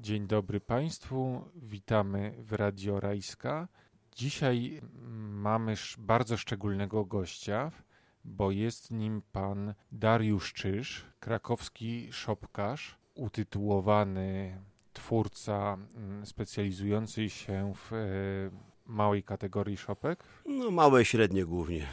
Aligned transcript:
Dzień 0.00 0.26
dobry 0.26 0.60
Państwu, 0.60 1.44
witamy 1.54 2.34
w 2.38 2.52
Radio 2.52 3.00
Rajska. 3.00 3.68
Dzisiaj 4.16 4.80
mamy 5.30 5.74
bardzo 5.98 6.36
szczególnego 6.36 7.04
gościa, 7.04 7.70
bo 8.24 8.50
jest 8.50 8.90
nim 8.90 9.22
pan 9.32 9.74
Dariusz 9.92 10.52
Czyż, 10.52 11.06
krakowski 11.20 12.12
szopkarz, 12.12 12.98
utytułowany 13.14 14.58
twórca 14.92 15.78
mm, 15.96 16.26
specjalizujący 16.26 17.30
się 17.30 17.72
w 17.76 17.92
e, 17.92 17.96
małej 18.86 19.22
kategorii 19.22 19.76
szopek. 19.76 20.24
No 20.46 20.70
małe 20.70 21.02
i 21.02 21.04
średnie 21.04 21.44
głównie. 21.44 21.86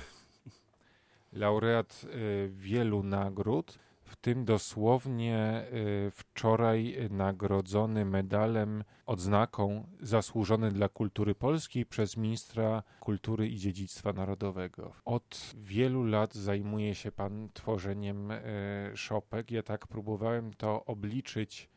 Laureat 1.33 2.05
e, 2.05 2.47
wielu 2.47 3.03
nagród 3.03 3.84
w 4.05 4.15
tym 4.15 4.45
dosłownie 4.45 5.65
y, 6.07 6.11
wczoraj 6.11 6.97
nagrodzony 7.09 8.05
medalem, 8.05 8.83
odznaką 9.05 9.87
zasłużony 10.01 10.71
dla 10.71 10.89
kultury 10.89 11.35
polskiej 11.35 11.85
przez 11.85 12.17
ministra 12.17 12.83
kultury 12.99 13.47
i 13.47 13.57
dziedzictwa 13.57 14.13
narodowego. 14.13 14.93
Od 15.05 15.53
wielu 15.57 16.03
lat 16.03 16.35
zajmuje 16.35 16.95
się 16.95 17.11
pan 17.11 17.49
tworzeniem 17.53 18.31
y, 18.31 18.41
szopek. 18.95 19.51
Ja 19.51 19.63
tak 19.63 19.87
próbowałem 19.87 20.53
to 20.53 20.85
obliczyć 20.85 21.69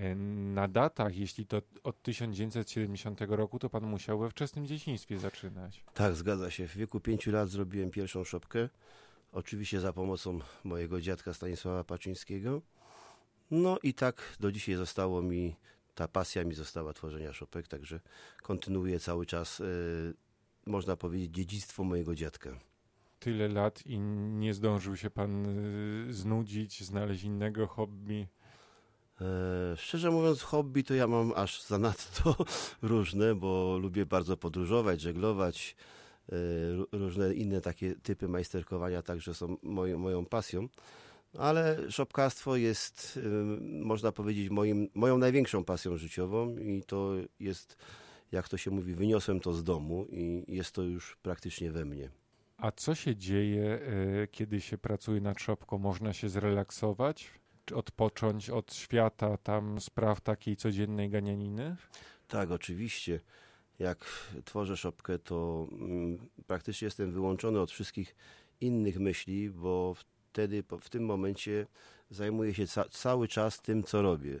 y, 0.00 0.14
na 0.54 0.68
datach, 0.68 1.16
jeśli 1.16 1.46
to 1.46 1.62
od 1.82 2.02
1970 2.02 3.20
roku, 3.20 3.58
to 3.58 3.70
pan 3.70 3.86
musiał 3.86 4.18
we 4.18 4.30
wczesnym 4.30 4.66
dzieciństwie 4.66 5.18
zaczynać. 5.18 5.84
Tak, 5.94 6.14
zgadza 6.14 6.50
się. 6.50 6.66
W 6.66 6.76
wieku 6.76 7.00
pięciu 7.00 7.30
lat 7.30 7.48
zrobiłem 7.48 7.90
pierwszą 7.90 8.24
szopkę. 8.24 8.68
Oczywiście 9.32 9.80
za 9.80 9.92
pomocą 9.92 10.38
mojego 10.64 11.00
dziadka 11.00 11.34
Stanisława 11.34 11.84
Paczyńskiego. 11.84 12.62
No 13.50 13.78
i 13.82 13.94
tak 13.94 14.36
do 14.40 14.52
dzisiaj 14.52 14.74
zostało 14.74 15.22
mi, 15.22 15.56
ta 15.94 16.08
pasja 16.08 16.44
mi 16.44 16.54
została 16.54 16.92
tworzenia 16.92 17.32
szopek, 17.32 17.68
także 17.68 18.00
kontynuuję 18.42 19.00
cały 19.00 19.26
czas, 19.26 19.58
yy, 19.58 20.14
można 20.66 20.96
powiedzieć, 20.96 21.34
dziedzictwo 21.34 21.84
mojego 21.84 22.14
dziadka. 22.14 22.50
Tyle 23.20 23.48
lat 23.48 23.86
i 23.86 23.98
nie 23.98 24.54
zdążył 24.54 24.96
się 24.96 25.10
pan 25.10 25.46
e, 25.46 26.12
znudzić, 26.12 26.84
znaleźć 26.84 27.24
innego 27.24 27.66
hobby? 27.66 28.26
E, 29.20 29.76
szczerze 29.76 30.10
mówiąc, 30.10 30.42
hobby 30.42 30.84
to 30.84 30.94
ja 30.94 31.06
mam 31.06 31.32
aż 31.36 31.62
zanadto 31.62 32.36
różne, 32.82 33.34
bo 33.34 33.78
lubię 33.78 34.06
bardzo 34.06 34.36
podróżować, 34.36 35.00
żeglować, 35.00 35.76
różne 36.92 37.34
inne 37.34 37.60
takie 37.60 37.94
typy 37.94 38.28
majsterkowania 38.28 39.02
także 39.02 39.34
są 39.34 39.56
moją, 39.62 39.98
moją 39.98 40.26
pasją. 40.26 40.68
Ale 41.38 41.90
szopkarstwo 41.90 42.56
jest, 42.56 43.18
e, 43.24 43.28
można 43.84 44.12
powiedzieć, 44.12 44.50
moim, 44.50 44.88
moją 44.94 45.18
największą 45.18 45.64
pasją 45.64 45.96
życiową 45.96 46.56
i 46.58 46.82
to 46.82 47.14
jest, 47.40 47.76
jak 48.32 48.48
to 48.48 48.56
się 48.56 48.70
mówi, 48.70 48.94
wyniosłem 48.94 49.40
to 49.40 49.52
z 49.52 49.64
domu 49.64 50.06
i 50.10 50.44
jest 50.48 50.72
to 50.72 50.82
już 50.82 51.16
praktycznie 51.22 51.72
we 51.72 51.84
mnie. 51.84 52.10
A 52.56 52.72
co 52.72 52.94
się 52.94 53.16
dzieje, 53.16 53.80
e, 54.22 54.26
kiedy 54.26 54.60
się 54.60 54.78
pracuje 54.78 55.20
nad 55.20 55.40
szopką? 55.40 55.78
Można 55.78 56.12
się 56.12 56.28
zrelaksować? 56.28 57.30
Czy 57.64 57.76
odpocząć 57.76 58.50
od 58.50 58.74
świata, 58.74 59.36
tam 59.36 59.80
spraw 59.80 60.20
takiej 60.20 60.56
codziennej 60.56 61.10
ganianiny? 61.10 61.76
Tak, 62.28 62.50
oczywiście 62.50 63.20
jak 63.80 64.04
tworzę 64.44 64.76
szopkę, 64.76 65.18
to 65.18 65.68
mm, 65.72 66.18
praktycznie 66.46 66.86
jestem 66.86 67.12
wyłączony 67.12 67.60
od 67.60 67.70
wszystkich 67.70 68.16
innych 68.60 68.98
myśli, 68.98 69.50
bo 69.50 69.94
wtedy, 69.94 70.64
w 70.80 70.90
tym 70.90 71.04
momencie 71.04 71.66
zajmuję 72.10 72.54
się 72.54 72.66
ca 72.66 72.84
cały 72.88 73.28
czas 73.28 73.60
tym, 73.62 73.82
co 73.82 74.02
robię. 74.02 74.40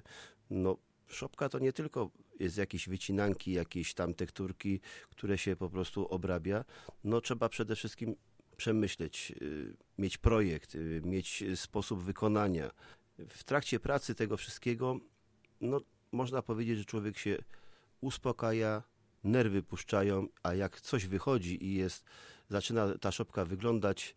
No, 0.50 0.76
szopka 1.08 1.48
to 1.48 1.58
nie 1.58 1.72
tylko 1.72 2.10
jest 2.40 2.56
jakieś 2.58 2.88
wycinanki, 2.88 3.52
jakieś 3.52 3.94
tam 3.94 4.14
tekturki, 4.14 4.80
które 5.10 5.38
się 5.38 5.56
po 5.56 5.70
prostu 5.70 6.06
obrabia. 6.06 6.64
No, 7.04 7.20
trzeba 7.20 7.48
przede 7.48 7.76
wszystkim 7.76 8.16
przemyśleć, 8.56 9.32
y, 9.42 9.76
mieć 9.98 10.18
projekt, 10.18 10.74
y, 10.74 11.02
mieć 11.04 11.44
sposób 11.54 12.02
wykonania. 12.02 12.70
W 13.28 13.44
trakcie 13.44 13.80
pracy 13.80 14.14
tego 14.14 14.36
wszystkiego, 14.36 15.00
no, 15.60 15.80
można 16.12 16.42
powiedzieć, 16.42 16.78
że 16.78 16.84
człowiek 16.84 17.18
się 17.18 17.38
uspokaja, 18.00 18.82
nerwy 19.24 19.62
puszczają, 19.62 20.26
a 20.42 20.54
jak 20.54 20.80
coś 20.80 21.06
wychodzi 21.06 21.64
i 21.64 21.74
jest, 21.74 22.04
zaczyna 22.48 22.98
ta 22.98 23.12
szopka 23.12 23.44
wyglądać 23.44 24.14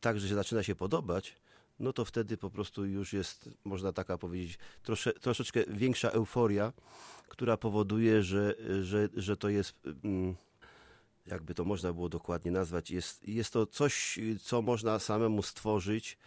tak, 0.00 0.20
że 0.20 0.34
zaczyna 0.34 0.62
się 0.62 0.74
podobać, 0.74 1.36
no 1.80 1.92
to 1.92 2.04
wtedy 2.04 2.36
po 2.36 2.50
prostu 2.50 2.86
już 2.86 3.12
jest, 3.12 3.50
można 3.64 3.92
taka 3.92 4.18
powiedzieć, 4.18 4.58
trosze, 4.82 5.12
troszeczkę 5.12 5.64
większa 5.68 6.10
euforia, 6.10 6.72
która 7.28 7.56
powoduje, 7.56 8.22
że, 8.22 8.54
że, 8.82 9.08
że 9.14 9.36
to 9.36 9.48
jest, 9.48 9.74
mm, 10.04 10.34
jakby 11.26 11.54
to 11.54 11.64
można 11.64 11.92
było 11.92 12.08
dokładnie 12.08 12.50
nazwać, 12.50 12.90
jest, 12.90 13.28
jest 13.28 13.52
to 13.52 13.66
coś, 13.66 14.18
co 14.42 14.62
można 14.62 14.98
samemu 14.98 15.42
stworzyć 15.42 16.18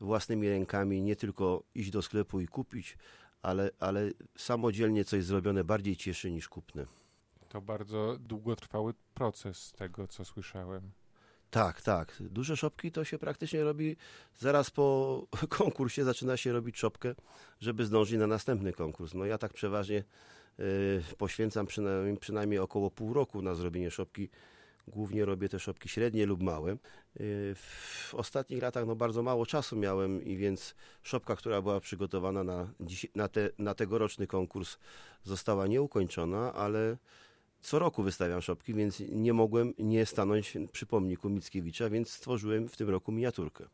własnymi 0.00 0.48
rękami, 0.48 1.02
nie 1.02 1.16
tylko 1.16 1.62
iść 1.74 1.90
do 1.90 2.02
sklepu 2.02 2.40
i 2.40 2.46
kupić, 2.46 2.98
ale, 3.42 3.70
ale 3.78 4.10
samodzielnie 4.36 5.04
coś 5.04 5.24
zrobione 5.24 5.64
bardziej 5.64 5.96
cieszy 5.96 6.30
niż 6.30 6.48
kupne. 6.48 6.86
To 7.56 7.60
bardzo 7.62 8.16
długotrwały 8.20 8.94
proces 9.14 9.58
z 9.58 9.72
tego, 9.72 10.08
co 10.08 10.24
słyszałem. 10.24 10.90
Tak, 11.50 11.82
tak. 11.82 12.16
Duże 12.20 12.56
szopki 12.56 12.92
to 12.92 13.04
się 13.04 13.18
praktycznie 13.18 13.64
robi 13.64 13.96
zaraz 14.38 14.70
po 14.70 15.26
konkursie 15.48 16.04
zaczyna 16.04 16.36
się 16.36 16.52
robić 16.52 16.78
szopkę, 16.78 17.14
żeby 17.60 17.84
zdążyć 17.84 18.18
na 18.18 18.26
następny 18.26 18.72
konkurs. 18.72 19.14
No 19.14 19.24
ja 19.24 19.38
tak 19.38 19.52
przeważnie 19.52 20.04
y, 20.60 21.02
poświęcam 21.18 21.66
przynajmniej, 21.66 22.16
przynajmniej 22.16 22.58
około 22.58 22.90
pół 22.90 23.14
roku 23.14 23.42
na 23.42 23.54
zrobienie 23.54 23.90
szopki. 23.90 24.28
Głównie 24.88 25.24
robię 25.24 25.48
te 25.48 25.58
szopki 25.58 25.88
średnie 25.88 26.26
lub 26.26 26.42
małe. 26.42 26.72
Y, 26.72 26.76
w 27.54 28.14
ostatnich 28.14 28.62
latach 28.62 28.86
no, 28.86 28.96
bardzo 28.96 29.22
mało 29.22 29.46
czasu 29.46 29.76
miałem 29.76 30.22
i 30.22 30.36
więc 30.36 30.74
szopka, 31.02 31.36
która 31.36 31.62
była 31.62 31.80
przygotowana 31.80 32.44
na, 32.44 32.68
na, 33.14 33.28
te, 33.28 33.50
na 33.58 33.74
tegoroczny 33.74 34.26
konkurs 34.26 34.78
została 35.22 35.66
nieukończona, 35.66 36.52
ale 36.52 36.96
co 37.60 37.78
roku 37.78 38.02
wystawiam 38.02 38.42
szopki, 38.42 38.74
więc 38.74 39.00
nie 39.08 39.32
mogłem 39.32 39.74
nie 39.78 40.06
stanąć 40.06 40.54
przy 40.72 40.86
pomniku 40.86 41.30
Mickiewicza, 41.30 41.90
więc 41.90 42.10
stworzyłem 42.10 42.68
w 42.68 42.76
tym 42.76 42.90
roku 42.90 43.12
miniaturkę, 43.12 43.64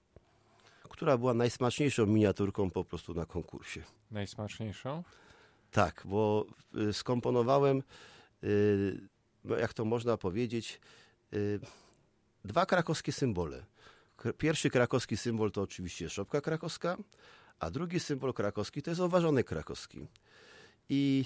która 0.88 1.18
była 1.18 1.34
najsmaczniejszą 1.34 2.06
miniaturką 2.06 2.70
po 2.70 2.84
prostu 2.84 3.14
na 3.14 3.26
konkursie. 3.26 3.82
Najsmaczniejszą? 4.10 5.02
Tak, 5.70 6.02
bo 6.04 6.46
y, 6.76 6.92
skomponowałem, 6.92 7.82
y, 8.44 9.08
no 9.44 9.56
jak 9.56 9.74
to 9.74 9.84
można 9.84 10.16
powiedzieć, 10.16 10.80
y, 11.34 11.60
dwa 12.44 12.66
krakowskie 12.66 13.12
symbole. 13.12 13.64
Pierwszy 14.38 14.70
krakowski 14.70 15.16
symbol 15.16 15.52
to 15.52 15.62
oczywiście 15.62 16.08
szopka 16.08 16.40
krakowska, 16.40 16.96
a 17.58 17.70
drugi 17.70 18.00
symbol 18.00 18.32
krakowski 18.32 18.82
to 18.82 18.90
jest 18.90 19.00
obważonek 19.00 19.46
krakowski. 19.46 20.06
I 20.88 21.24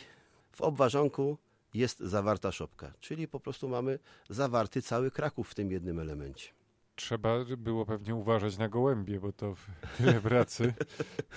w 0.52 0.60
obważonku 0.60 1.38
jest 1.76 1.98
zawarta 1.98 2.52
szopka, 2.52 2.92
czyli 3.00 3.28
po 3.28 3.40
prostu 3.40 3.68
mamy 3.68 3.98
zawarty 4.28 4.82
cały 4.82 5.10
Kraków 5.10 5.50
w 5.50 5.54
tym 5.54 5.70
jednym 5.70 5.98
elemencie. 5.98 6.48
Trzeba 6.94 7.44
było 7.56 7.86
pewnie 7.86 8.14
uważać 8.14 8.58
na 8.58 8.68
gołębie, 8.68 9.20
bo 9.20 9.32
to 9.32 9.54
tyle 9.98 10.20
pracy. 10.20 10.74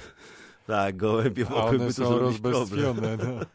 tak, 0.67 0.97
gołębie 0.97 1.45
mogłyby 1.50 1.83
one 1.83 1.94
są 1.94 2.19
rozbestwione. 2.19 3.17
No. 3.17 3.39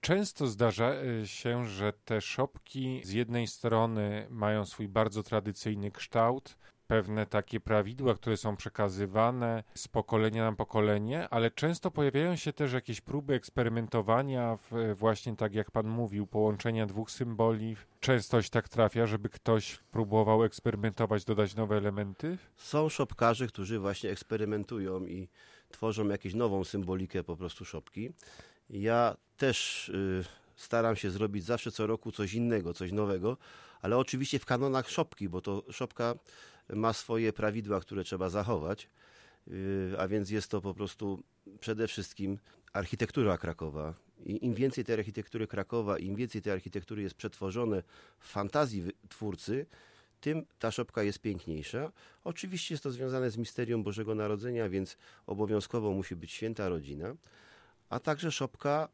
Często 0.00 0.46
zdarza 0.46 0.94
e, 0.94 1.26
się, 1.26 1.66
że 1.66 1.92
te 2.04 2.20
szopki 2.20 3.00
z 3.04 3.10
jednej 3.10 3.46
strony 3.46 4.26
mają 4.30 4.64
swój 4.64 4.88
bardzo 4.88 5.22
tradycyjny 5.22 5.90
kształt, 5.90 6.56
pewne 6.92 7.26
takie 7.26 7.60
prawidła, 7.60 8.14
które 8.14 8.36
są 8.36 8.56
przekazywane 8.56 9.64
z 9.74 9.88
pokolenia 9.88 10.44
na 10.50 10.56
pokolenie, 10.56 11.28
ale 11.28 11.50
często 11.50 11.90
pojawiają 11.90 12.36
się 12.36 12.52
też 12.52 12.72
jakieś 12.72 13.00
próby 13.00 13.34
eksperymentowania, 13.34 14.56
w, 14.56 14.94
właśnie 14.98 15.36
tak 15.36 15.54
jak 15.54 15.70
pan 15.70 15.86
mówił, 15.86 16.26
połączenia 16.26 16.86
dwóch 16.86 17.10
symboli. 17.10 17.76
Częstość 18.00 18.50
tak 18.50 18.68
trafia, 18.68 19.06
żeby 19.06 19.28
ktoś 19.28 19.78
próbował 19.90 20.44
eksperymentować, 20.44 21.24
dodać 21.24 21.54
nowe 21.54 21.76
elementy? 21.76 22.38
Są 22.56 22.88
szopkarze, 22.88 23.46
którzy 23.46 23.78
właśnie 23.78 24.10
eksperymentują 24.10 25.06
i 25.06 25.28
tworzą 25.70 26.08
jakąś 26.08 26.34
nową 26.34 26.64
symbolikę 26.64 27.24
po 27.24 27.36
prostu 27.36 27.64
szopki. 27.64 28.12
Ja 28.70 29.16
też 29.36 29.88
y, 29.88 30.24
staram 30.56 30.96
się 30.96 31.10
zrobić 31.10 31.44
zawsze 31.44 31.70
co 31.70 31.86
roku 31.86 32.12
coś 32.12 32.34
innego, 32.34 32.74
coś 32.74 32.92
nowego, 32.92 33.36
ale 33.82 33.98
oczywiście 33.98 34.38
w 34.38 34.46
kanonach 34.46 34.90
szopki, 34.90 35.28
bo 35.28 35.40
to 35.40 35.62
szopka 35.70 36.14
ma 36.72 36.92
swoje 36.92 37.32
prawidła, 37.32 37.80
które 37.80 38.04
trzeba 38.04 38.28
zachować, 38.28 38.88
y, 39.48 39.94
a 39.98 40.08
więc 40.08 40.30
jest 40.30 40.50
to 40.50 40.60
po 40.60 40.74
prostu 40.74 41.22
przede 41.60 41.88
wszystkim 41.88 42.38
architektura 42.72 43.38
Krakowa. 43.38 43.94
I 44.24 44.46
im 44.46 44.54
więcej 44.54 44.84
tej 44.84 44.94
architektury 44.94 45.46
Krakowa, 45.46 45.98
im 45.98 46.16
więcej 46.16 46.42
tej 46.42 46.52
architektury 46.52 47.02
jest 47.02 47.14
przetworzone 47.14 47.82
w 48.18 48.28
fantazji 48.28 48.84
twórcy, 49.08 49.66
tym 50.20 50.46
ta 50.58 50.70
szopka 50.70 51.02
jest 51.02 51.18
piękniejsza. 51.18 51.92
Oczywiście 52.24 52.74
jest 52.74 52.84
to 52.84 52.90
związane 52.90 53.30
z 53.30 53.36
misterium 53.36 53.82
Bożego 53.82 54.14
Narodzenia, 54.14 54.68
więc 54.68 54.96
obowiązkowo 55.26 55.92
musi 55.92 56.16
być 56.16 56.32
święta 56.32 56.68
rodzina, 56.68 57.14
a 57.88 58.00
także 58.00 58.32
szopka 58.32 58.88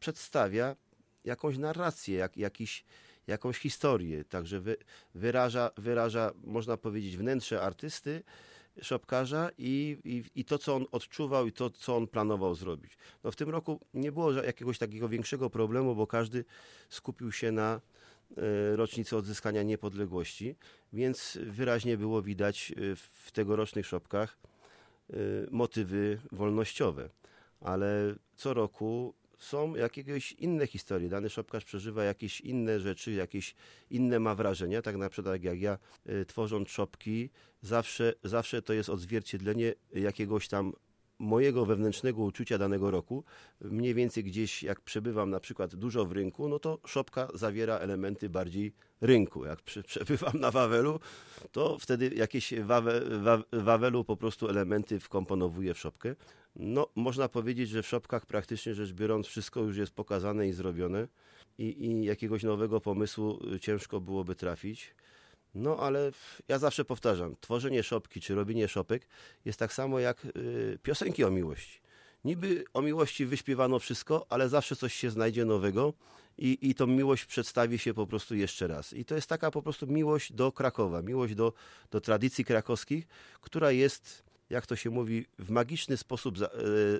przedstawia 0.00 0.76
jakąś 1.24 1.58
narrację, 1.58 2.16
jak, 2.16 2.36
jakiś, 2.36 2.84
jakąś 3.26 3.58
historię, 3.58 4.24
także 4.24 4.60
wy, 4.60 4.76
wyraża, 5.14 5.70
wyraża, 5.76 6.32
można 6.44 6.76
powiedzieć, 6.76 7.16
wnętrze 7.16 7.62
artysty, 7.62 8.22
szopkarza 8.82 9.50
i, 9.58 9.98
i, 10.04 10.40
i 10.40 10.44
to, 10.44 10.58
co 10.58 10.74
on 10.74 10.86
odczuwał 10.92 11.46
i 11.46 11.52
to, 11.52 11.70
co 11.70 11.96
on 11.96 12.06
planował 12.06 12.54
zrobić. 12.54 12.96
No 13.24 13.30
w 13.30 13.36
tym 13.36 13.50
roku 13.50 13.80
nie 13.94 14.12
było 14.12 14.32
jakiegoś 14.32 14.78
takiego 14.78 15.08
większego 15.08 15.50
problemu, 15.50 15.94
bo 15.94 16.06
każdy 16.06 16.44
skupił 16.88 17.32
się 17.32 17.52
na 17.52 17.80
e, 18.36 18.76
rocznicy 18.76 19.16
odzyskania 19.16 19.62
niepodległości, 19.62 20.56
więc 20.92 21.38
wyraźnie 21.42 21.96
było 21.96 22.22
widać 22.22 22.72
e, 22.72 22.96
w 22.96 23.32
tegorocznych 23.32 23.86
szopkach 23.86 24.36
e, 25.10 25.16
motywy 25.50 26.20
wolnościowe. 26.32 27.10
Ale 27.60 28.14
co 28.36 28.54
roku 28.54 29.14
są 29.38 29.74
jakieś 29.74 30.32
inne 30.32 30.66
historie. 30.66 31.08
Dany 31.08 31.30
szopkarz 31.30 31.64
przeżywa 31.64 32.04
jakieś 32.04 32.40
inne 32.40 32.80
rzeczy, 32.80 33.12
jakieś 33.12 33.54
inne 33.90 34.20
ma 34.20 34.34
wrażenia. 34.34 34.82
Tak 34.82 34.96
na 34.96 35.08
przykład 35.08 35.44
jak 35.44 35.60
ja 35.60 35.78
y, 36.08 36.24
tworząc 36.24 36.68
szopki, 36.68 37.30
zawsze, 37.62 38.12
zawsze 38.24 38.62
to 38.62 38.72
jest 38.72 38.88
odzwierciedlenie 38.88 39.74
jakiegoś 39.92 40.48
tam 40.48 40.72
mojego 41.24 41.66
wewnętrznego 41.66 42.22
uczucia 42.22 42.58
danego 42.58 42.90
roku. 42.90 43.24
Mniej 43.60 43.94
więcej 43.94 44.24
gdzieś 44.24 44.62
jak 44.62 44.80
przebywam 44.80 45.30
na 45.30 45.40
przykład 45.40 45.74
dużo 45.74 46.04
w 46.04 46.12
rynku, 46.12 46.48
no 46.48 46.58
to 46.58 46.78
szopka 46.86 47.28
zawiera 47.34 47.78
elementy 47.78 48.28
bardziej 48.28 48.72
rynku. 49.00 49.44
Jak 49.44 49.62
przebywam 49.86 50.40
na 50.40 50.50
Wawelu, 50.50 51.00
to 51.52 51.78
wtedy 51.80 52.10
jakieś 52.14 52.54
wawe, 52.54 53.00
wa, 53.20 53.42
Wawelu 53.52 54.04
po 54.04 54.16
prostu 54.16 54.48
elementy 54.48 55.00
wkomponowuję 55.00 55.74
w 55.74 55.78
szopkę. 55.78 56.14
No, 56.56 56.88
można 56.94 57.28
powiedzieć, 57.28 57.68
że 57.68 57.82
w 57.82 57.86
szopkach 57.86 58.26
praktycznie 58.26 58.74
rzecz 58.74 58.92
biorąc 58.92 59.26
wszystko 59.26 59.60
już 59.60 59.76
jest 59.76 59.94
pokazane 59.94 60.48
i 60.48 60.52
zrobione 60.52 61.08
i, 61.58 61.86
i 61.86 62.04
jakiegoś 62.04 62.42
nowego 62.42 62.80
pomysłu 62.80 63.38
ciężko 63.60 64.00
byłoby 64.00 64.34
trafić. 64.34 64.94
No 65.54 65.76
ale 65.78 66.10
ja 66.48 66.58
zawsze 66.58 66.84
powtarzam, 66.84 67.36
tworzenie 67.40 67.82
szopki 67.82 68.20
czy 68.20 68.34
robienie 68.34 68.68
szopek 68.68 69.06
jest 69.44 69.58
tak 69.58 69.72
samo 69.72 69.98
jak 69.98 70.24
y, 70.24 70.78
piosenki 70.82 71.24
o 71.24 71.30
miłości. 71.30 71.80
Niby 72.24 72.64
o 72.72 72.82
miłości 72.82 73.26
wyśpiewano 73.26 73.78
wszystko, 73.78 74.26
ale 74.28 74.48
zawsze 74.48 74.76
coś 74.76 74.94
się 74.94 75.10
znajdzie 75.10 75.44
nowego 75.44 75.92
i, 76.38 76.58
i 76.62 76.74
tą 76.74 76.86
miłość 76.86 77.24
przedstawi 77.24 77.78
się 77.78 77.94
po 77.94 78.06
prostu 78.06 78.34
jeszcze 78.34 78.66
raz. 78.66 78.92
I 78.92 79.04
to 79.04 79.14
jest 79.14 79.28
taka 79.28 79.50
po 79.50 79.62
prostu 79.62 79.86
miłość 79.86 80.32
do 80.32 80.52
Krakowa, 80.52 81.02
miłość 81.02 81.34
do, 81.34 81.52
do 81.90 82.00
tradycji 82.00 82.44
krakowskich, 82.44 83.06
która 83.40 83.70
jest, 83.70 84.24
jak 84.50 84.66
to 84.66 84.76
się 84.76 84.90
mówi, 84.90 85.26
w 85.38 85.50
magiczny 85.50 85.96
sposób 85.96 86.38
za, 86.38 86.46
y, 86.46 86.50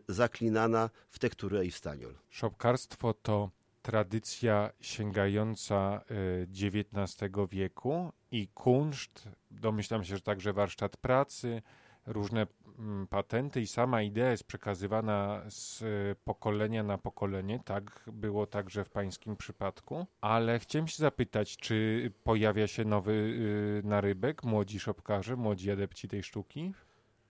zaklinana 0.09 0.91
w 1.11 1.19
tekturę 1.19 1.67
i 1.67 1.71
w 1.71 1.77
staniol. 1.77 2.15
Szopkarstwo 2.31 3.15
to 3.15 3.51
tradycja 3.85 4.71
sięgająca 4.81 6.05
XIX 6.51 7.23
y, 7.23 7.47
wieku 7.51 8.13
i 8.31 8.49
kunszt, 8.49 9.29
domyślam 9.51 10.05
się, 10.05 10.17
że 10.17 10.23
także 10.23 10.53
warsztat 10.53 10.97
pracy, 10.97 11.63
różne 12.07 12.47
mm, 12.79 13.07
patenty 13.07 13.61
i 13.61 13.67
sama 13.67 14.03
idea 14.03 14.31
jest 14.31 14.45
przekazywana 14.45 15.43
z 15.49 15.83
y, 15.83 16.17
pokolenia 16.25 16.83
na 16.83 16.99
pokolenie. 16.99 17.61
Tak 17.65 18.05
było 18.13 18.47
także 18.47 18.85
w 18.85 18.91
pańskim 18.91 19.37
przypadku. 19.37 20.07
Ale 20.21 20.59
chciałem 20.59 20.89
się 20.89 20.97
zapytać, 20.97 21.57
czy 21.57 22.11
pojawia 22.25 22.67
się 22.67 22.85
nowy 22.85 23.13
y, 23.13 23.89
narybek, 23.89 24.45
młodzi 24.45 24.81
szopkarze, 24.81 25.37
młodzi 25.37 25.71
adepci 25.71 26.09
tej 26.09 26.23
sztuki? 26.23 26.73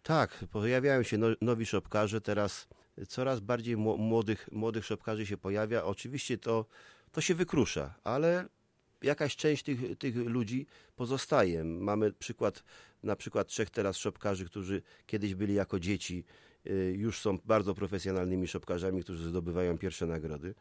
Tak, 0.03 0.45
pojawiają 0.53 1.03
się 1.03 1.19
no, 1.19 1.27
nowi 1.41 1.67
szopkarze. 1.67 2.21
Teraz 2.21 2.69
coraz 3.09 3.41
bardziej 3.41 3.77
młodych, 3.77 4.49
młodych 4.53 4.85
szopkarzy 4.85 5.27
się 5.27 5.37
pojawia. 5.37 5.85
Oczywiście 5.85 6.39
to, 6.39 6.67
to 7.13 7.21
się 7.21 7.35
wykrusza, 7.35 7.95
ale 8.05 8.49
jakaś 9.03 9.37
część 9.37 9.63
tych, 9.63 9.99
tych 9.99 10.17
ludzi 10.17 10.67
pozostaje. 10.97 11.65
Mamy 11.65 12.13
przykład, 12.13 12.65
na 13.03 13.17
przykład 13.17 13.49
trzech 13.49 13.71
teraz 13.71 13.97
szopkarzy, 13.97 14.45
którzy 14.45 14.83
kiedyś 15.07 15.35
byli 15.35 15.55
jako 15.55 15.81
dzieci, 15.81 16.25
y, 16.67 16.95
już 16.97 17.21
są 17.21 17.39
bardzo 17.45 17.75
profesjonalnymi 17.75 18.49
szopkarzami, 18.49 19.03
którzy 19.03 19.29
zdobywają 19.29 19.79
pierwsze 19.79 20.07
nagrody. 20.07 20.55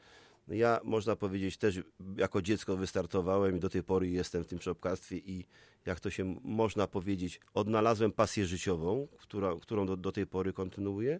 Ja, 0.48 0.80
można 0.84 1.16
powiedzieć, 1.16 1.58
też 1.58 1.80
jako 2.18 2.42
dziecko 2.42 2.78
wystartowałem 2.78 3.58
i 3.58 3.60
do 3.60 3.70
tej 3.70 3.84
pory 3.84 4.10
jestem 4.10 4.44
w 4.44 4.48
tym 4.48 4.62
szopkarstwie 4.62 5.18
i 5.18 5.46
jak 5.86 6.00
to 6.00 6.10
się 6.10 6.36
można 6.44 6.88
powiedzieć, 6.88 7.40
odnalazłem 7.54 8.12
pasję 8.12 8.46
życiową, 8.46 9.08
która, 9.18 9.56
którą 9.62 9.86
do, 9.86 9.98
do 9.98 10.12
tej 10.12 10.28
pory 10.28 10.54
kontynuuję. 10.54 11.20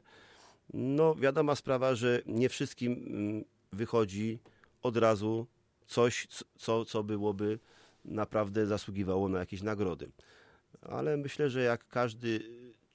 No, 0.74 1.16
wiadoma 1.16 1.56
sprawa, 1.56 1.96
że 1.96 2.22
nie 2.26 2.50
wszystkim 2.50 2.92
mm, 2.94 3.44
wychodzi 3.72 4.40
od 4.82 4.98
razu 4.98 5.48
coś, 5.86 6.28
co, 6.58 6.86
co 6.86 7.04
byłoby 7.04 7.60
naprawdę 8.06 8.66
zasługiwało 8.66 9.30
na 9.30 9.40
jakieś 9.40 9.62
nagrody. 9.62 10.12
Ale 10.82 11.18
myślę, 11.18 11.50
że 11.50 11.64
jak 11.64 11.88
każdy 11.88 12.40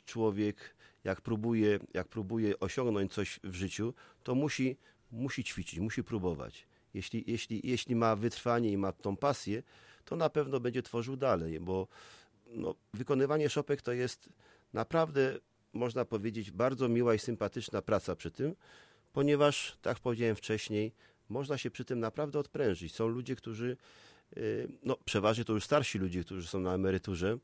człowiek, 0.06 0.74
jak 1.04 1.20
próbuje, 1.20 1.78
jak 1.94 2.08
próbuje 2.08 2.60
osiągnąć 2.60 3.12
coś 3.12 3.40
w 3.44 3.54
życiu, 3.54 3.94
to 4.22 4.34
musi, 4.34 4.76
musi 5.12 5.44
ćwiczyć, 5.44 5.78
musi 5.78 6.04
próbować. 6.04 6.66
Jeśli, 6.94 7.24
jeśli, 7.26 7.60
jeśli 7.64 7.96
ma 7.96 8.16
wytrwanie 8.16 8.72
i 8.72 8.76
ma 8.76 8.92
tą 8.92 9.16
pasję, 9.16 9.62
to 10.04 10.16
na 10.16 10.30
pewno 10.30 10.60
będzie 10.60 10.82
tworzył 10.82 11.16
dalej, 11.16 11.60
bo 11.60 11.88
no, 12.46 12.74
wykonywanie 12.94 13.48
szopek 13.48 13.82
to 13.82 13.92
jest 13.92 14.28
naprawdę 14.72 15.38
można 15.72 16.04
powiedzieć, 16.04 16.50
bardzo 16.50 16.88
miła 16.88 17.14
i 17.14 17.18
sympatyczna 17.18 17.82
praca 17.82 18.16
przy 18.16 18.30
tym, 18.30 18.54
ponieważ, 19.12 19.76
tak 19.82 20.00
powiedziałem 20.00 20.36
wcześniej, 20.36 20.92
można 21.28 21.58
się 21.58 21.70
przy 21.70 21.84
tym 21.84 22.00
naprawdę 22.00 22.38
odprężyć. 22.38 22.94
Są 22.94 23.08
ludzie, 23.08 23.36
którzy, 23.36 23.76
y, 24.36 24.68
no 24.82 24.96
przeważnie 25.04 25.44
to 25.44 25.52
już 25.52 25.64
starsi 25.64 25.98
ludzie, 25.98 26.24
którzy 26.24 26.48
są 26.48 26.60
na 26.60 26.74
emeryturze, 26.74 27.38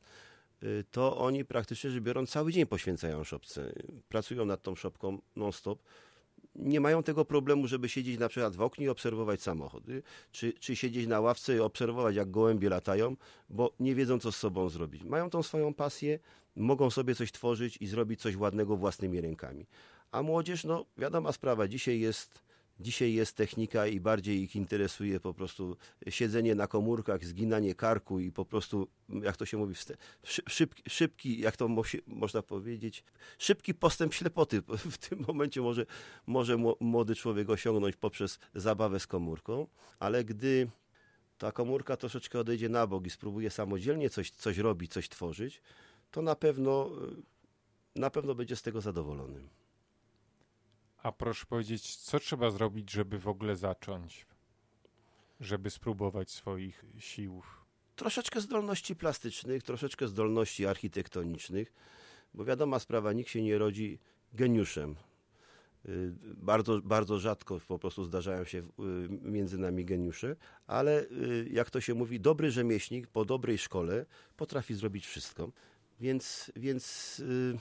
y, 0.63 0.85
to 0.91 1.17
oni 1.17 1.45
praktycznie 1.45 1.91
rzecz 1.91 2.03
biorąc 2.03 2.31
cały 2.31 2.53
dzień 2.53 2.67
poświęcają 2.67 3.25
szopce. 3.25 3.73
Pracują 4.09 4.45
nad 4.45 4.63
tą 4.63 4.75
szopką 4.75 5.19
non-stop. 5.37 5.83
Nie 6.55 6.81
mają 6.81 7.03
tego 7.03 7.25
problemu, 7.25 7.67
żeby 7.67 7.89
siedzieć 7.89 8.19
na 8.19 8.29
przykład 8.29 8.57
w 8.57 8.61
oknie 8.61 8.87
i 8.87 8.89
obserwować 8.89 9.43
samochody, 9.43 10.03
czy, 10.33 10.53
czy 10.53 10.77
siedzieć 10.77 11.07
na 11.07 11.21
ławce 11.21 11.57
i 11.57 11.61
obserwować, 11.61 12.17
jak 12.17 12.31
gołębie 12.31 12.69
latają, 12.69 13.17
bo 13.51 13.75
nie 13.81 13.95
wiedzą, 13.95 14.19
co 14.19 14.33
z 14.33 14.37
sobą 14.37 14.69
zrobić. 14.69 15.05
Mają 15.05 15.31
tą 15.31 15.43
swoją 15.43 15.75
pasję, 15.75 16.19
mogą 16.57 16.91
sobie 16.91 17.15
coś 17.15 17.33
tworzyć 17.33 17.77
i 17.77 17.87
zrobić 17.87 18.21
coś 18.21 18.37
ładnego 18.37 18.77
własnymi 18.77 19.21
rękami. 19.21 19.67
A 20.13 20.23
młodzież, 20.23 20.65
no 20.65 20.87
wiadoma 20.99 21.33
sprawa, 21.33 21.69
dzisiaj 21.69 22.01
jest, 22.01 22.43
dzisiaj 22.81 23.15
jest 23.15 23.37
technika 23.37 23.87
i 23.87 24.01
bardziej 24.01 24.43
ich 24.43 24.57
interesuje 24.57 25.21
po 25.21 25.35
prostu 25.35 25.77
siedzenie 26.09 26.55
na 26.55 26.67
komórkach, 26.67 27.25
zginanie 27.25 27.75
karku 27.75 28.21
i 28.21 28.33
po 28.33 28.45
prostu, 28.45 28.89
jak 29.09 29.37
to 29.37 29.47
się 29.47 29.57
mówi, 29.57 29.75
szybki, 30.25 30.83
szybki 30.91 31.39
jak 31.39 31.57
to 31.57 31.69
można 32.07 32.43
powiedzieć, 32.43 33.05
szybki 33.39 33.75
postęp 33.75 34.15
ślepoty 34.15 34.63
w 34.97 34.99
tym 34.99 35.25
momencie 35.29 35.61
może, 35.61 35.87
może 36.27 36.57
młody 36.81 37.15
człowiek 37.15 37.51
osiągnąć 37.51 37.97
poprzez 37.97 38.39
zabawę 38.55 39.01
z 39.01 39.07
komórką, 39.07 39.67
ale 39.99 40.25
gdy 40.25 40.69
ta 41.39 41.53
komórka 41.53 41.97
troszeczkę 41.97 42.41
odejdzie 42.41 42.69
na 42.69 42.87
bok 42.87 43.07
i 43.07 43.11
spróbuje 43.11 43.51
samodzielnie 43.51 44.11
coś, 44.11 44.31
coś 44.31 44.59
robić, 44.59 44.93
coś 44.93 45.09
tworzyć, 45.09 45.61
to 46.15 46.23
na 46.23 46.37
pewno, 46.37 46.91
na 47.95 48.11
pewno 48.11 48.35
będzie 48.35 48.57
z 48.57 48.63
tego 48.63 48.81
zadowolony. 48.81 49.41
A 51.03 51.13
proszę 51.13 51.47
powiedzieć, 51.47 51.97
co 51.97 52.19
trzeba 52.19 52.51
zrobić, 52.51 52.91
żeby 52.91 53.19
w 53.19 53.29
ogóle 53.29 53.57
zacząć? 53.57 54.27
Żeby 55.41 55.71
spróbować 55.71 56.31
swoich 56.31 56.85
sił? 56.99 57.43
Troszeczkę 57.97 58.41
zdolności 58.41 58.97
plastycznych, 58.97 59.63
troszeczkę 59.63 60.09
zdolności 60.09 60.67
architektonicznych, 60.67 61.73
bo 62.35 62.45
wiadoma 62.45 62.79
sprawa, 62.79 63.13
nikt 63.13 63.31
się 63.31 63.43
nie 63.43 63.59
rodzi 63.59 63.99
geniuszem. 64.33 64.97
Y, 65.89 66.13
bardzo, 66.37 66.81
bardzo 66.81 67.19
rzadko 67.19 67.61
po 67.69 67.79
prostu 67.79 68.05
zdarzają 68.05 68.45
się 68.45 68.59
y, 68.59 68.63
między 69.23 69.59
nami 69.59 69.85
geniusze, 69.85 70.37
ale 70.67 71.03
y, 71.03 71.49
jak 71.51 71.71
to 71.71 71.81
się 71.81 71.95
mówi, 71.95 72.21
dobry 72.21 72.51
rzemieślnik 72.51 73.07
po 73.07 73.25
dobrej 73.25 73.59
szkole 73.59 74.07
potrafi 74.37 74.75
zrobić 74.75 75.07
wszystko. 75.07 75.53
Więc, 76.01 76.53
więc 76.57 77.19
yy, 77.19 77.59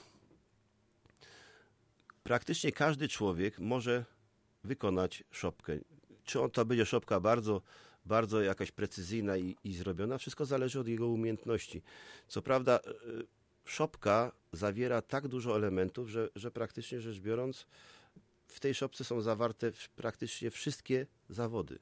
praktycznie 2.23 2.71
każdy 2.71 3.07
człowiek 3.07 3.59
może 3.59 4.05
wykonać 4.63 5.23
szopkę. 5.31 5.77
Czy 6.23 6.41
on 6.41 6.51
to 6.51 6.65
będzie 6.65 6.85
szopka 6.85 7.19
bardzo, 7.19 7.61
bardzo 8.05 8.41
jakaś 8.41 8.71
precyzyjna 8.71 9.37
i, 9.37 9.55
i 9.63 9.73
zrobiona, 9.73 10.17
wszystko 10.17 10.45
zależy 10.45 10.79
od 10.79 10.87
jego 10.87 11.07
umiejętności. 11.07 11.81
Co 12.27 12.41
prawda, 12.41 12.79
yy, 13.05 13.27
szopka 13.65 14.31
zawiera 14.51 15.01
tak 15.01 15.27
dużo 15.27 15.55
elementów, 15.55 16.09
że, 16.09 16.29
że 16.35 16.51
praktycznie 16.51 17.01
rzecz 17.01 17.19
biorąc, 17.19 17.65
w 18.47 18.59
tej 18.59 18.73
szopce 18.73 19.03
są 19.03 19.21
zawarte 19.21 19.71
praktycznie 19.95 20.51
wszystkie 20.51 21.07
zawody 21.29 21.79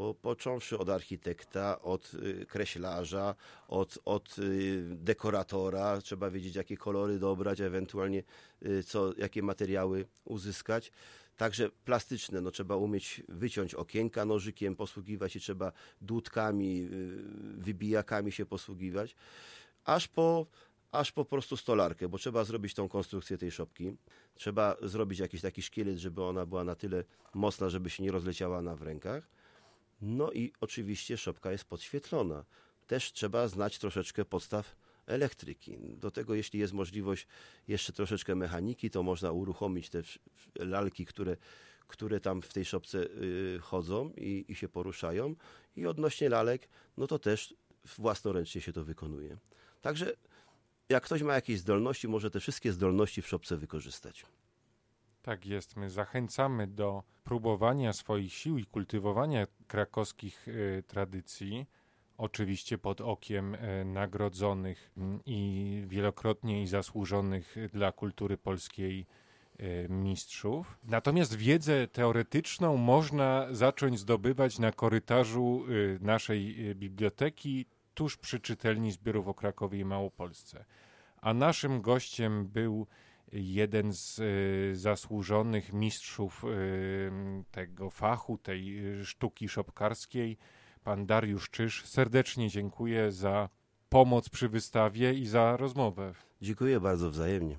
bo 0.00 0.14
począwszy 0.14 0.78
od 0.78 0.88
architekta, 0.88 1.82
od 1.82 2.14
y, 2.14 2.46
kreślarza, 2.46 3.34
od, 3.68 3.98
od 4.04 4.38
y, 4.38 4.82
dekoratora, 4.82 6.00
trzeba 6.00 6.30
wiedzieć, 6.30 6.54
jakie 6.54 6.76
kolory 6.76 7.18
dobrać, 7.18 7.60
ewentualnie 7.60 8.22
y, 8.66 8.82
co, 8.82 9.12
jakie 9.18 9.42
materiały 9.42 10.06
uzyskać. 10.24 10.92
Także 11.36 11.70
plastyczne, 11.84 12.40
no 12.40 12.50
trzeba 12.50 12.76
umieć 12.76 13.22
wyciąć 13.28 13.74
okienka 13.74 14.24
nożykiem, 14.24 14.76
posługiwać 14.76 15.32
się 15.32 15.40
trzeba 15.40 15.72
dudkami, 16.00 16.88
wybijakami 17.58 18.32
się 18.32 18.46
posługiwać, 18.46 19.16
aż 19.84 20.08
po, 20.08 20.46
aż 20.92 21.12
po 21.12 21.24
prostu 21.24 21.56
stolarkę, 21.56 22.08
bo 22.08 22.18
trzeba 22.18 22.44
zrobić 22.44 22.74
tą 22.74 22.88
konstrukcję 22.88 23.38
tej 23.38 23.50
szopki. 23.50 23.96
Trzeba 24.34 24.76
zrobić 24.82 25.18
jakiś 25.18 25.40
taki 25.40 25.62
szkielet, 25.62 25.98
żeby 25.98 26.22
ona 26.22 26.46
była 26.46 26.64
na 26.64 26.74
tyle 26.74 27.04
mocna, 27.34 27.68
żeby 27.68 27.90
się 27.90 28.02
nie 28.02 28.12
rozleciała 28.12 28.62
na 28.62 28.76
w 28.76 28.82
rękach. 28.82 29.39
No 30.00 30.32
i 30.32 30.52
oczywiście 30.60 31.16
szopka 31.16 31.52
jest 31.52 31.64
podświetlona. 31.64 32.44
Też 32.86 33.12
trzeba 33.12 33.48
znać 33.48 33.78
troszeczkę 33.78 34.24
podstaw 34.24 34.76
elektryki. 35.06 35.78
Do 35.96 36.10
tego, 36.10 36.34
jeśli 36.34 36.60
jest 36.60 36.72
możliwość 36.72 37.26
jeszcze 37.68 37.92
troszeczkę 37.92 38.34
mechaniki, 38.34 38.90
to 38.90 39.02
można 39.02 39.32
uruchomić 39.32 39.90
te 39.90 40.02
lalki, 40.58 41.06
które, 41.06 41.36
które 41.86 42.20
tam 42.20 42.42
w 42.42 42.52
tej 42.52 42.64
szopce 42.64 42.98
y, 42.98 43.58
chodzą 43.62 44.12
i, 44.16 44.44
i 44.48 44.54
się 44.54 44.68
poruszają. 44.68 45.34
I 45.76 45.86
odnośnie 45.86 46.28
lalek, 46.28 46.68
no 46.96 47.06
to 47.06 47.18
też 47.18 47.54
własnoręcznie 47.98 48.60
się 48.60 48.72
to 48.72 48.84
wykonuje. 48.84 49.36
Także 49.80 50.12
jak 50.88 51.04
ktoś 51.04 51.22
ma 51.22 51.34
jakieś 51.34 51.58
zdolności, 51.58 52.08
może 52.08 52.30
te 52.30 52.40
wszystkie 52.40 52.72
zdolności 52.72 53.22
w 53.22 53.28
szopce 53.28 53.56
wykorzystać. 53.56 54.26
Tak 55.22 55.46
jest. 55.46 55.76
My 55.76 55.90
zachęcamy 55.90 56.66
do 56.66 57.02
próbowania 57.24 57.92
swoich 57.92 58.32
sił 58.32 58.58
i 58.58 58.64
kultywowania 58.64 59.46
krakowskich 59.66 60.48
y, 60.48 60.84
tradycji 60.86 61.66
oczywiście 62.20 62.78
pod 62.78 63.00
okiem 63.00 63.54
e, 63.54 63.84
nagrodzonych 63.84 64.90
i 65.26 65.82
wielokrotnie 65.86 66.62
i 66.62 66.66
zasłużonych 66.66 67.56
dla 67.72 67.92
kultury 67.92 68.38
polskiej 68.38 69.06
e, 69.58 69.88
mistrzów. 69.88 70.78
Natomiast 70.84 71.34
wiedzę 71.34 71.88
teoretyczną 71.88 72.76
można 72.76 73.46
zacząć 73.50 73.98
zdobywać 73.98 74.58
na 74.58 74.72
korytarzu 74.72 75.64
naszej 76.00 76.56
biblioteki 76.74 77.66
tuż 77.94 78.16
przy 78.16 78.40
czytelni 78.40 78.92
zbiorów 78.92 79.28
o 79.28 79.34
Krakowie 79.34 79.78
i 79.78 79.84
Małopolsce. 79.84 80.64
A 81.20 81.34
naszym 81.34 81.80
gościem 81.80 82.46
był 82.46 82.86
jeden 83.32 83.92
z 83.92 84.20
zasłużonych 84.78 85.72
mistrzów 85.72 86.44
tego 87.50 87.90
fachu, 87.90 88.38
tej 88.38 88.82
sztuki 89.04 89.48
szopkarskiej, 89.48 90.38
pan 90.84 91.06
Dariusz 91.06 91.50
Czyż. 91.50 91.84
Serdecznie 91.84 92.48
dziękuję 92.48 93.12
za 93.12 93.48
pomoc 93.88 94.28
przy 94.28 94.48
wystawie 94.48 95.14
i 95.14 95.26
za 95.26 95.56
rozmowę. 95.56 96.14
Dziękuję 96.42 96.80
bardzo 96.80 97.10
wzajemnie. 97.10 97.56